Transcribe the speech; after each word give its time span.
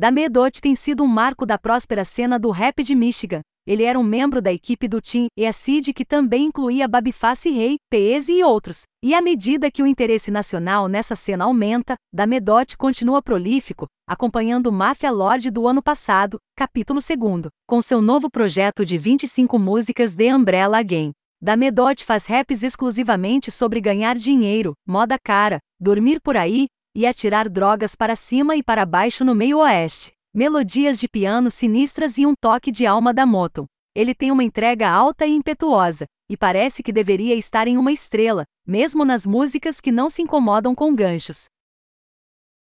Damedot 0.00 0.60
tem 0.60 0.76
sido 0.76 1.02
um 1.02 1.08
marco 1.08 1.44
da 1.44 1.58
próspera 1.58 2.04
cena 2.04 2.38
do 2.38 2.50
rap 2.50 2.84
de 2.84 2.94
Michigan. 2.94 3.40
Ele 3.66 3.82
era 3.82 3.98
um 3.98 4.02
membro 4.04 4.40
da 4.40 4.52
equipe 4.52 4.86
do 4.86 5.00
Team 5.02 5.26
Acid 5.36 5.92
que 5.92 6.04
também 6.04 6.44
incluía 6.44 6.86
Babyface 6.86 7.50
Rei, 7.50 7.78
Peese 7.90 8.32
e 8.32 8.44
outros. 8.44 8.82
E 9.04 9.12
à 9.12 9.20
medida 9.20 9.72
que 9.72 9.82
o 9.82 9.86
interesse 9.88 10.30
nacional 10.30 10.86
nessa 10.86 11.16
cena 11.16 11.46
aumenta, 11.46 11.96
Damedot 12.14 12.76
continua 12.76 13.20
prolífico, 13.20 13.88
acompanhando 14.08 14.70
Mafia 14.70 15.10
Lord 15.10 15.50
do 15.50 15.66
ano 15.66 15.82
passado, 15.82 16.38
capítulo 16.56 17.00
2, 17.00 17.50
com 17.66 17.82
seu 17.82 18.00
novo 18.00 18.30
projeto 18.30 18.84
de 18.84 18.96
25 18.96 19.58
músicas 19.58 20.14
The 20.14 20.32
Umbrella 20.32 20.80
Game. 20.84 21.10
Damedot 21.42 22.04
faz 22.04 22.26
raps 22.26 22.62
exclusivamente 22.62 23.50
sobre 23.50 23.80
ganhar 23.80 24.14
dinheiro, 24.14 24.74
moda 24.86 25.18
cara, 25.18 25.58
dormir 25.80 26.20
por 26.20 26.36
aí, 26.36 26.66
e 26.94 27.06
atirar 27.06 27.48
drogas 27.48 27.94
para 27.94 28.16
cima 28.16 28.56
e 28.56 28.62
para 28.62 28.86
baixo 28.86 29.24
no 29.24 29.34
meio 29.34 29.58
oeste. 29.58 30.12
Melodias 30.34 30.98
de 31.00 31.08
piano 31.08 31.50
sinistras 31.50 32.18
e 32.18 32.26
um 32.26 32.34
toque 32.34 32.70
de 32.70 32.86
alma 32.86 33.12
da 33.12 33.26
Moton. 33.26 33.66
Ele 33.94 34.14
tem 34.14 34.30
uma 34.30 34.44
entrega 34.44 34.88
alta 34.88 35.26
e 35.26 35.32
impetuosa, 35.32 36.06
e 36.30 36.36
parece 36.36 36.82
que 36.82 36.92
deveria 36.92 37.34
estar 37.34 37.66
em 37.66 37.76
uma 37.76 37.90
estrela, 37.90 38.44
mesmo 38.66 39.04
nas 39.04 39.26
músicas 39.26 39.80
que 39.80 39.90
não 39.90 40.08
se 40.08 40.22
incomodam 40.22 40.74
com 40.74 40.94
ganchos. 40.94 41.46